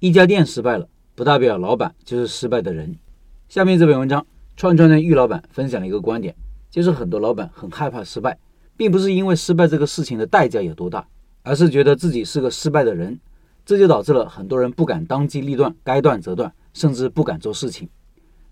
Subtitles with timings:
[0.00, 2.96] 一家店失败了，不代表老板就是失败的人。
[3.48, 4.24] 下面这篇文章，
[4.56, 6.36] 串串的玉老板分享了一个观点，
[6.70, 8.38] 就是很多老板很害怕失败，
[8.76, 11.04] 并不是因为失败这个事情的代价有多大，
[11.42, 13.18] 而是觉得自己是个失败的人，
[13.66, 17.88] 这就导致了很多人不敢当机立断，该断则断，甚至不敢做事情。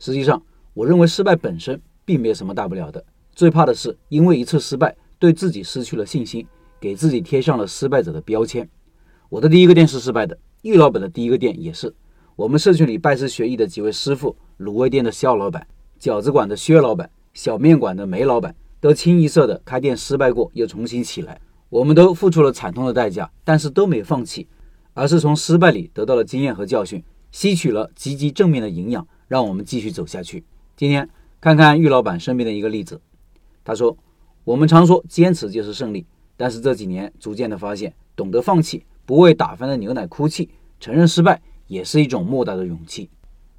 [0.01, 0.43] 实际上，
[0.75, 6.45] 我认为失败本身并没有什么大不了的，最怕的是因为一次失败，对自己失去了信心，
[6.81, 8.69] 给自己贴上了失败者的标签。
[9.29, 11.95] 我的第一个店是失败的，玉老板的第一个店也是。
[12.34, 15.66] 我们社群里拜师学艺的几位师傅，卤味店的肖老板、
[15.98, 21.41] 饺子馆的薛老板、小面馆的梅老板，都清一色的开店失败过，又重新起来。
[21.69, 24.47] 我们都付出了惨痛的代价，但是都没有放弃，
[24.92, 27.02] 而是从失败里得到了经验和教训，
[27.33, 30.45] 吸取了积极正面的营养，让我们继续走下去。
[30.77, 31.09] 今天
[31.41, 33.00] 看看玉老板身边的一个例子，
[33.64, 33.97] 他说
[34.45, 43.09] ：“我们常说坚持就是胜利，但是这几年逐渐的发现，懂得放弃，不为打翻的牛奶哭泣，承认失败也是一种莫大的勇气。”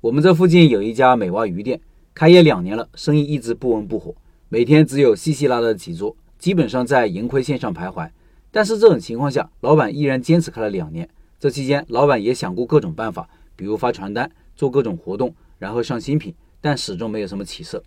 [0.02, 1.82] 我们这附近有一家美蛙鱼店，
[2.14, 4.14] 开业两年了，生意一直不温不火，
[4.50, 8.08] 每天只有稀稀拉拉的几桌，基本上在盈亏线上徘徊。
[8.52, 11.10] 但是这种情况下，老板依然坚持开了两年。
[11.40, 16.34] 这期间，老板也想过各种办法，比如发传单、做各种活动，然后上新品。
[16.60, 17.84] 但始终没有什么起色。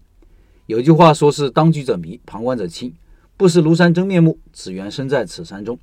[0.66, 2.94] 有句话说是“当局者迷，旁观者清”，
[3.36, 5.76] 不识庐山真面目，只缘身在此山中。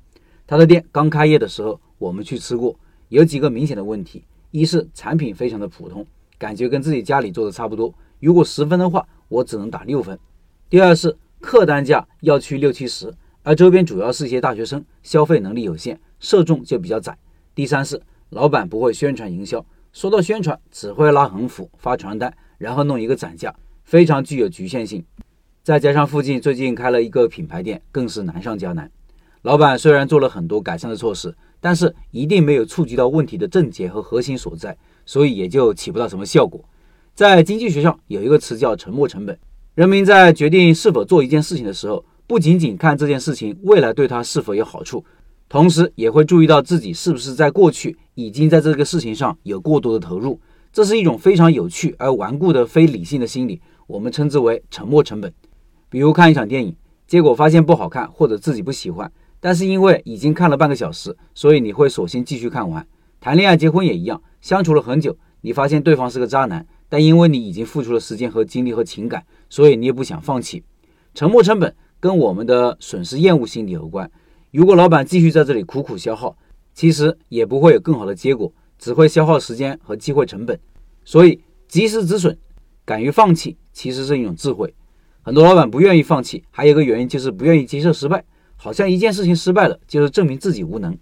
[0.48, 2.74] 他的店刚开业的时候，我们去吃过，
[3.10, 6.06] 有几个明显的问题：一是产品非常的普通，
[6.38, 10.16] 感觉跟自己家里做的差不多，如果十分的话，我只能打六分；
[10.70, 17.12] 第二是客单价要去六七十，而周边主要是一些大学生，消费能力有限，受众就比较窄；
[17.54, 22.34] 第三是老板不会宣传营销，说到宣传，只会拉横幅、发传单。
[22.56, 23.54] 然后弄一个展架，
[23.84, 25.04] 非常具有局限性。
[25.62, 28.90] 再加上附近最近开了一个品牌店，更是难上加难。
[29.48, 36.62] 老板虽然做了很多改善的措施，但是一定没有触及到问题的症结和核心所在，所以也就起不到什么效果。
[37.14, 39.38] 在经济学上有一个词叫沉没成本。
[39.74, 45.02] 人们在决定是否做一件事情的时候，不仅仅看这件事情未来对他是否有好处，
[45.48, 50.38] 同时也会注意到自己是不是在过去已经在这个事情上有过多的投入。
[50.70, 55.32] 这是一种非常有趣而顽固的非理性的心理，我们称之为沉没成本。
[55.88, 56.76] 比如看一场电影，
[57.06, 59.10] 结果发现不好看或者自己不喜欢，
[59.40, 62.86] 但是因为已经看了半个小时，所以你会索性继续看完。
[63.20, 70.62] 谈恋爱、结婚也一样，相处了很久，你发现对方是个渣男，但因为你已经付出了时间和精力和情感，所以你也不想放弃。
[71.14, 74.10] 沉没成本跟我们的损失厌恶心理有关。
[74.50, 76.36] 如果老板继续在这里苦苦消耗，
[76.74, 78.52] 其实也不会有更好的结果。
[78.78, 80.56] 只会消耗时间和机会成本，
[81.04, 82.38] 所以及时止损，
[82.84, 84.72] 敢于放弃，其实是一种智慧。
[85.20, 88.24] 很多老板不愿意放弃，还有一个原因就是不愿意接受失败，
[88.60, 90.94] 好像一件事情失败了就是证明自己无能。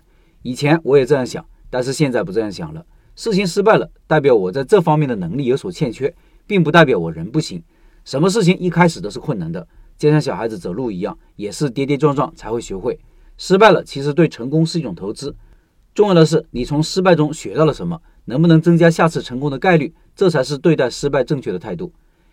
[0.42, 2.84] 以前我也这样想，但是现在不这样想了。
[3.16, 6.14] 事情失败了，代表我在这方面的能力有所欠缺，
[6.46, 7.62] 并不代表我人不行。
[8.04, 13.00] 什么事情一开始都是困难的，就像小孩子走路一样，也是跌跌撞撞才会学会。
[13.38, 15.34] 失败了，其实对成功是一种投资。
[15.94, 21.90] 重要的是，你从失败中学到了什么，能不能增加下次成功的概率，这才是对待失败正确的态度。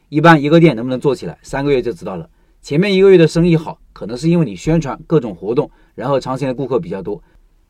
[0.09, 2.29] 一般一个店能不能做起来，三个月就知道了。
[2.63, 7.21] 前面一个月的生意好，可能是因为你宣传各种活动，然后尝鲜的顾客比较多。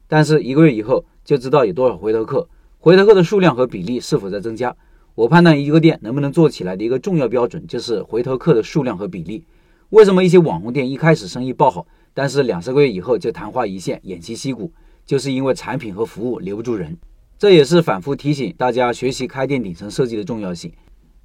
[0.07, 4.75] 但是一个月以后就知道有多少回头客，回头客的数量和比例是否在增加。
[5.15, 9.43] 我判断一个店能不能做起来的一个重要标准就是回头客的数量和比例。
[9.89, 14.71] 为什么一些网红店一开始生意爆好，但是两三个月以后就昙花一现，偃旗息鼓？
[15.07, 16.95] 就是因为产品和服务留不住人，
[17.39, 20.71] 这也是反复提醒大家学习开店顶层设计的重要性。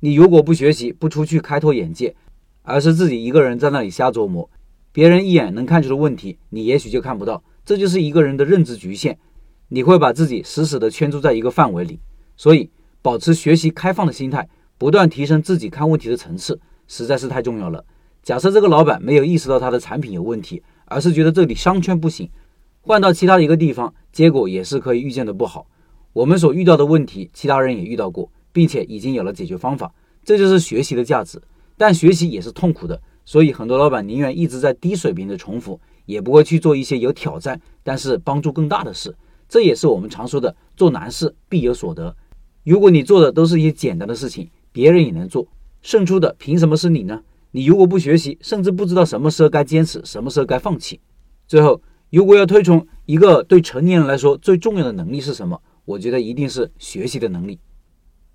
[0.00, 2.14] 你如果不学习，不出去开拓眼界，
[2.68, 4.50] 而是自己一个人在那里瞎琢磨，
[4.92, 7.42] 别人一眼能看出的问题，你也许就看不到。
[7.64, 9.18] 这就是一个人的认知局限，
[9.68, 11.98] 你会把自己死死地圈住在一个范围里。
[12.36, 12.70] 所以，
[13.00, 14.46] 保持学习开放的心态，
[14.76, 17.82] 不断提升自己看问题的层次，实在是太重要了。
[18.22, 22.28] 假设这个老板没有意识到他的产品有问题，而是觉得这里商圈不行。
[22.82, 25.66] 换到其他的一个地方，结果也是可以预见的不好。
[26.12, 29.90] 我们所遇到的问题，其他人也遇到过，并且已经有了解决方法，
[30.22, 31.40] 这就是学习的价值。
[31.78, 39.16] 但学习也是痛苦的，所以很多老板宁愿一直在低水平的重复，也不会去做一些有挑战但是帮助更大的事。
[39.48, 42.14] 这也是我们常说的“做难事必有所得”。
[42.64, 45.46] 如果你做的都是一些简单的事情，别人也能做，
[45.80, 47.22] 胜出的凭什么是你呢？
[47.52, 51.00] 你如果不学习，甚至不知道什么时候该坚持，什么时候该放弃，
[51.46, 51.80] 最后。
[52.10, 55.60] 如果要推崇一个对成年人来说最重要的能力是什么？
[55.84, 57.58] 我觉得一定是学习的能力。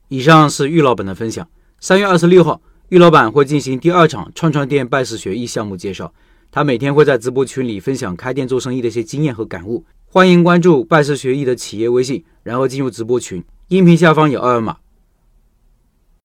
[0.10, 1.50] 以上是玉老板的分享。
[1.80, 2.62] 三月二十六号，
[2.94, 6.14] 玉老板会进行第二场串串店拜师学艺项目介绍。
[6.52, 14.78] 他每天会在直播群里分享开店做生意的一些经验和感悟，欢迎关注拜师学艺的企业微信，然后进入直播群，音频下方有二维码。